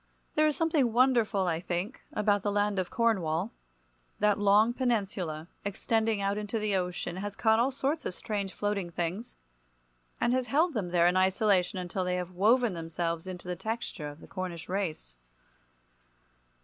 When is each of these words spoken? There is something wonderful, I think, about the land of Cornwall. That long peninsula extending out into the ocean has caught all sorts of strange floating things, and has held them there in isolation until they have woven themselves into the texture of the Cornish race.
There 0.33 0.47
is 0.47 0.55
something 0.55 0.91
wonderful, 0.93 1.45
I 1.45 1.59
think, 1.59 2.01
about 2.11 2.41
the 2.41 2.51
land 2.51 2.79
of 2.79 2.89
Cornwall. 2.89 3.51
That 4.17 4.39
long 4.39 4.73
peninsula 4.73 5.47
extending 5.63 6.19
out 6.19 6.39
into 6.39 6.57
the 6.57 6.75
ocean 6.75 7.17
has 7.17 7.35
caught 7.35 7.59
all 7.59 7.69
sorts 7.69 8.03
of 8.07 8.15
strange 8.15 8.51
floating 8.51 8.89
things, 8.89 9.37
and 10.19 10.33
has 10.33 10.47
held 10.47 10.73
them 10.73 10.89
there 10.89 11.05
in 11.05 11.17
isolation 11.17 11.77
until 11.77 12.03
they 12.03 12.15
have 12.15 12.31
woven 12.31 12.73
themselves 12.73 13.27
into 13.27 13.47
the 13.47 13.55
texture 13.55 14.07
of 14.07 14.21
the 14.21 14.27
Cornish 14.27 14.67
race. 14.67 15.17